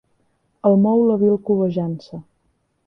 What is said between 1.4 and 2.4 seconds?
cobejança.